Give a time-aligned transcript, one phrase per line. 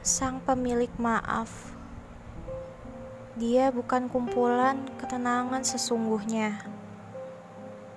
[0.00, 1.76] sang pemilik maaf.
[3.36, 6.56] Dia bukan kumpulan ketenangan sesungguhnya,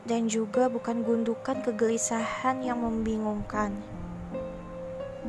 [0.03, 3.71] dan juga bukan gundukan kegelisahan yang membingungkan.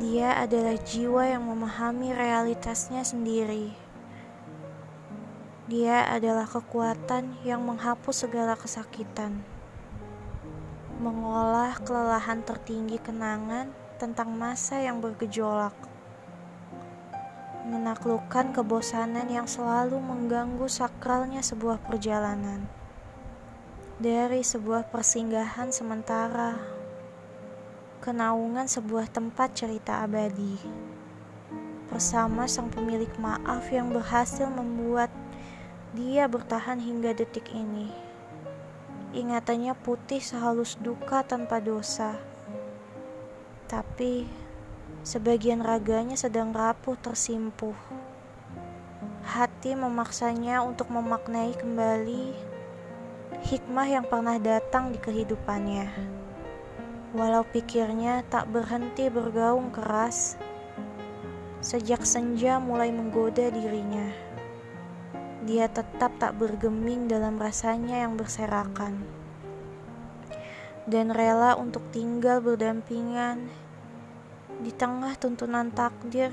[0.03, 3.71] Dia adalah jiwa yang memahami realitasnya sendiri.
[5.71, 9.47] Dia adalah kekuatan yang menghapus segala kesakitan,
[10.99, 15.94] mengolah kelelahan tertinggi kenangan tentang masa yang bergejolak
[17.65, 22.69] menaklukkan kebosanan yang selalu mengganggu sakralnya sebuah perjalanan.
[23.97, 26.61] Dari sebuah persinggahan sementara,
[28.05, 30.61] kenaungan sebuah tempat cerita abadi.
[31.89, 35.09] Bersama sang pemilik maaf yang berhasil membuat
[35.97, 37.89] dia bertahan hingga detik ini.
[39.15, 42.19] Ingatannya putih sehalus duka tanpa dosa.
[43.65, 44.44] Tapi
[45.01, 47.73] Sebagian raganya sedang rapuh tersimpuh.
[49.25, 52.53] Hati memaksanya untuk memaknai kembali
[53.49, 55.91] hikmah yang pernah datang di kehidupannya.
[57.11, 60.39] Walau pikirnya tak berhenti bergaung keras,
[61.59, 64.13] sejak senja mulai menggoda dirinya.
[65.43, 69.25] Dia tetap tak bergeming dalam rasanya yang berserakan
[70.85, 73.49] dan rela untuk tinggal berdampingan
[74.63, 76.31] di tengah tuntunan takdir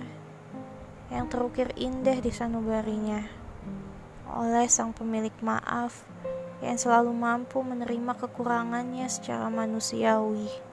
[1.12, 3.42] yang terukir indah di sanubarinya
[4.32, 6.08] oleh sang pemilik maaf
[6.64, 10.71] yang selalu mampu menerima kekurangannya secara manusiawi.